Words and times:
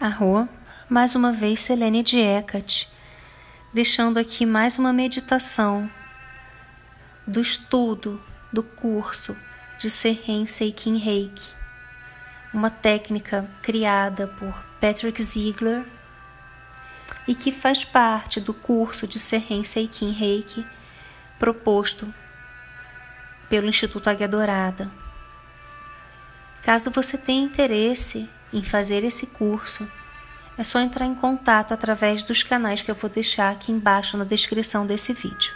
A 0.00 0.08
rua, 0.08 0.48
mais 0.88 1.14
uma 1.14 1.32
vez 1.32 1.60
Selene 1.60 2.02
de 2.02 2.18
Hecate, 2.18 2.88
deixando 3.72 4.18
aqui 4.18 4.44
mais 4.44 4.76
uma 4.76 4.92
meditação 4.92 5.88
do 7.28 7.40
estudo 7.40 8.20
do 8.52 8.64
curso 8.64 9.36
de 9.78 9.88
Serren 9.88 10.46
Seikin 10.46 10.96
Reiki, 10.98 11.46
uma 12.52 12.70
técnica 12.70 13.48
criada 13.62 14.26
por 14.26 14.52
Patrick 14.80 15.22
Ziegler 15.22 15.86
e 17.26 17.34
que 17.34 17.50
faz 17.50 17.84
parte 17.84 18.40
do 18.40 18.54
curso 18.54 19.06
de 19.06 19.18
Serren 19.18 19.64
Seikin 19.64 20.12
Reiki 20.12 20.66
proposto 21.38 22.12
pelo 23.48 23.66
Instituto 23.66 24.08
Águia 24.08 24.28
Dourada. 24.28 24.90
Caso 26.62 26.90
você 26.90 27.16
tenha 27.16 27.44
interesse 27.44 28.28
em 28.52 28.62
fazer 28.62 29.04
esse 29.04 29.26
curso, 29.26 29.88
é 30.58 30.64
só 30.64 30.80
entrar 30.80 31.04
em 31.04 31.14
contato 31.14 31.72
através 31.72 32.24
dos 32.24 32.42
canais 32.42 32.80
que 32.80 32.90
eu 32.90 32.94
vou 32.94 33.10
deixar 33.10 33.50
aqui 33.50 33.70
embaixo 33.70 34.16
na 34.16 34.24
descrição 34.24 34.86
desse 34.86 35.12
vídeo. 35.12 35.54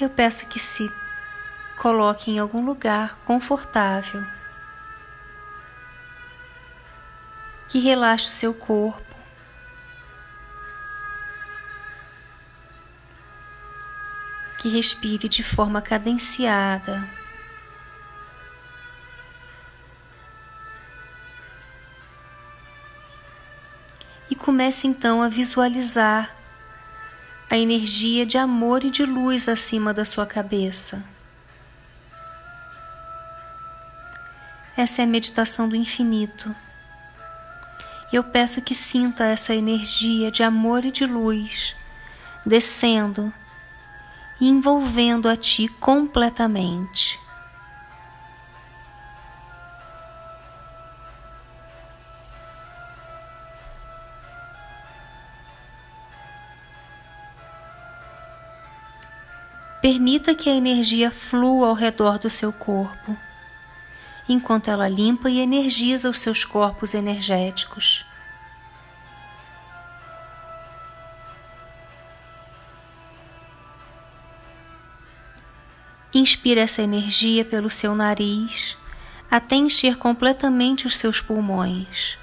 Eu 0.00 0.10
peço 0.10 0.46
que 0.46 0.58
se 0.58 0.90
coloque 1.78 2.30
em 2.30 2.38
algum 2.38 2.64
lugar 2.64 3.16
confortável, 3.24 4.24
que 7.74 7.80
relaxe 7.80 8.28
o 8.28 8.30
seu 8.30 8.54
corpo, 8.54 9.02
que 14.60 14.68
respire 14.68 15.28
de 15.28 15.42
forma 15.42 15.82
cadenciada. 15.82 17.10
E 24.30 24.36
comece 24.36 24.86
então 24.86 25.20
a 25.20 25.26
visualizar 25.26 26.32
a 27.50 27.58
energia 27.58 28.24
de 28.24 28.38
amor 28.38 28.84
e 28.84 28.90
de 28.90 29.04
luz 29.04 29.48
acima 29.48 29.92
da 29.92 30.04
sua 30.04 30.24
cabeça. 30.24 31.02
Essa 34.76 35.02
é 35.02 35.04
a 35.04 35.08
meditação 35.08 35.68
do 35.68 35.74
infinito. 35.74 36.54
Eu 38.14 38.22
peço 38.22 38.62
que 38.62 38.76
sinta 38.76 39.24
essa 39.24 39.54
energia 39.54 40.30
de 40.30 40.44
amor 40.44 40.84
e 40.84 40.92
de 40.92 41.04
luz 41.04 41.74
descendo 42.46 43.32
e 44.40 44.48
envolvendo 44.48 45.28
a 45.28 45.36
ti 45.36 45.66
completamente. 45.66 47.18
Permita 59.80 60.34
que 60.34 60.48
a 60.48 60.54
energia 60.54 61.10
flua 61.10 61.68
ao 61.68 61.74
redor 61.74 62.18
do 62.18 62.30
seu 62.30 62.52
corpo, 62.52 63.16
enquanto 64.26 64.70
ela 64.70 64.88
limpa 64.88 65.28
e 65.28 65.40
energiza 65.40 66.08
os 66.08 66.20
seus 66.20 66.42
corpos 66.42 66.94
energéticos. 66.94 68.03
Inspire 76.14 76.60
essa 76.60 76.80
energia 76.80 77.44
pelo 77.44 77.68
seu 77.68 77.92
nariz 77.92 78.78
até 79.28 79.56
encher 79.56 79.96
completamente 79.96 80.86
os 80.86 80.96
seus 80.96 81.20
pulmões. 81.20 82.16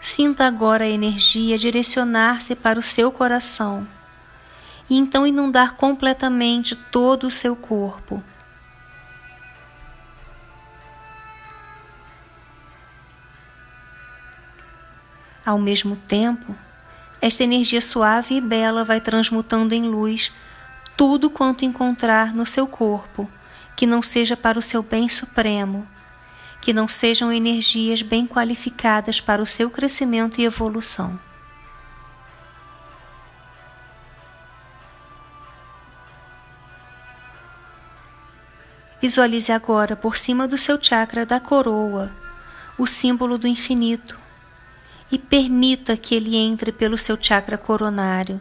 Sinta 0.00 0.46
agora 0.46 0.84
a 0.84 0.88
energia 0.88 1.58
direcionar-se 1.58 2.54
para 2.54 2.78
o 2.78 2.82
seu 2.82 3.12
coração 3.12 3.86
e 4.88 4.96
então 4.96 5.26
inundar 5.26 5.74
completamente 5.74 6.74
todo 6.74 7.26
o 7.26 7.30
seu 7.30 7.54
corpo. 7.54 8.24
Ao 15.46 15.60
mesmo 15.60 15.94
tempo, 15.94 16.56
esta 17.22 17.44
energia 17.44 17.80
suave 17.80 18.34
e 18.34 18.40
bela 18.40 18.82
vai 18.82 19.00
transmutando 19.00 19.76
em 19.76 19.84
luz 19.84 20.32
tudo 20.96 21.30
quanto 21.30 21.64
encontrar 21.64 22.34
no 22.34 22.44
seu 22.44 22.66
corpo 22.66 23.30
que 23.76 23.86
não 23.86 24.02
seja 24.02 24.36
para 24.36 24.58
o 24.58 24.62
seu 24.62 24.82
bem 24.82 25.08
supremo 25.08 25.86
que 26.60 26.72
não 26.72 26.88
sejam 26.88 27.32
energias 27.32 28.02
bem 28.02 28.26
qualificadas 28.26 29.20
para 29.20 29.40
o 29.40 29.46
seu 29.46 29.70
crescimento 29.70 30.40
e 30.40 30.44
evolução. 30.44 31.16
Visualize 39.00 39.52
agora 39.52 39.94
por 39.94 40.16
cima 40.16 40.48
do 40.48 40.58
seu 40.58 40.82
chakra 40.82 41.24
da 41.24 41.38
coroa 41.38 42.10
o 42.76 42.84
símbolo 42.84 43.38
do 43.38 43.46
infinito 43.46 44.25
e 45.10 45.18
permita 45.18 45.96
que 45.96 46.14
ele 46.14 46.36
entre 46.36 46.72
pelo 46.72 46.98
seu 46.98 47.16
chakra 47.20 47.56
coronário 47.56 48.40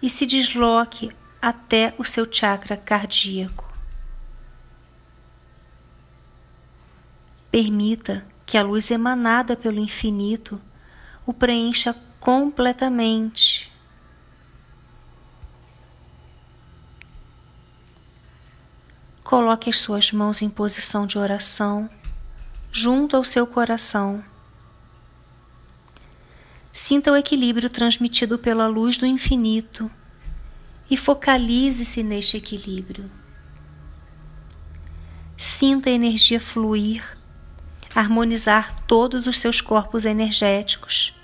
e 0.00 0.08
se 0.08 0.26
desloque 0.26 1.10
até 1.40 1.94
o 1.98 2.04
seu 2.04 2.26
chakra 2.30 2.76
cardíaco. 2.76 3.66
Permita 7.50 8.26
que 8.44 8.56
a 8.56 8.62
luz 8.62 8.90
emanada 8.90 9.56
pelo 9.56 9.78
infinito 9.78 10.60
o 11.26 11.32
preencha 11.32 11.94
completamente. 12.20 13.72
Coloque 19.24 19.68
as 19.68 19.78
suas 19.78 20.12
mãos 20.12 20.40
em 20.40 20.48
posição 20.48 21.06
de 21.06 21.18
oração 21.18 21.90
junto 22.70 23.16
ao 23.16 23.24
seu 23.24 23.46
coração. 23.46 24.22
Sinta 26.78 27.10
o 27.10 27.16
equilíbrio 27.16 27.70
transmitido 27.70 28.38
pela 28.38 28.66
luz 28.66 28.98
do 28.98 29.06
infinito 29.06 29.90
e 30.90 30.94
focalize-se 30.94 32.02
neste 32.02 32.36
equilíbrio. 32.36 33.10
Sinta 35.38 35.88
a 35.88 35.92
energia 35.94 36.38
fluir 36.38 37.02
harmonizar 37.94 38.78
todos 38.80 39.26
os 39.26 39.38
seus 39.38 39.62
corpos 39.62 40.04
energéticos. 40.04 41.14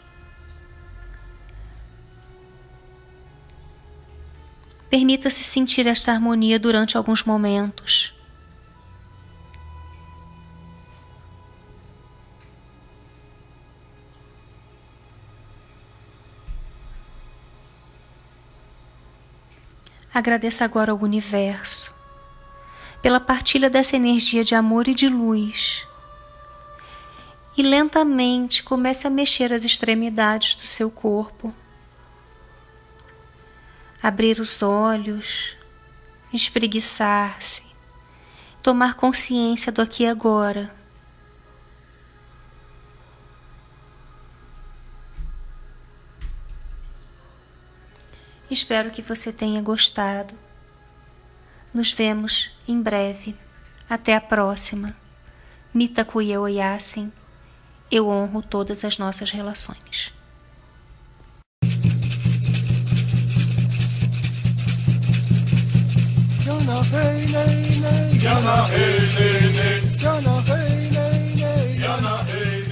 Permita-se 4.88 5.42
sentir 5.42 5.86
esta 5.86 6.12
harmonia 6.12 6.58
durante 6.58 6.96
alguns 6.96 7.24
momentos. 7.24 8.14
Agradeça 20.14 20.64
agora 20.64 20.92
ao 20.92 20.98
universo 20.98 21.90
pela 23.00 23.18
partilha 23.18 23.70
dessa 23.70 23.96
energia 23.96 24.44
de 24.44 24.54
amor 24.54 24.86
e 24.86 24.94
de 24.94 25.08
luz 25.08 25.86
e 27.56 27.62
lentamente 27.62 28.62
comece 28.62 29.06
a 29.06 29.10
mexer 29.10 29.52
as 29.52 29.64
extremidades 29.64 30.54
do 30.54 30.62
seu 30.62 30.90
corpo. 30.90 31.52
Abrir 34.02 34.38
os 34.38 34.62
olhos, 34.62 35.56
espreguiçar-se, 36.32 37.62
tomar 38.62 38.94
consciência 38.94 39.72
do 39.72 39.80
aqui 39.80 40.02
e 40.02 40.08
agora. 40.08 40.81
Espero 48.52 48.90
que 48.90 49.00
você 49.00 49.32
tenha 49.32 49.62
gostado. 49.62 50.34
Nos 51.72 51.90
vemos 51.90 52.50
em 52.68 52.82
breve. 52.82 53.34
Até 53.88 54.14
a 54.14 54.20
próxima. 54.20 54.94
Mita 55.72 56.04
Kuyeo 56.04 56.46
Yasin, 56.46 57.10
eu 57.90 58.08
honro 58.08 58.42
todas 58.42 58.84
as 58.84 58.98
nossas 58.98 59.30
relações. 59.30 60.12
Yana 66.44 66.78
hey. 66.92 67.26
Yana 68.22 68.66
hey. 68.68 69.08
Yana 71.80 72.14
hey, 72.28 72.62
hey. 72.66 72.71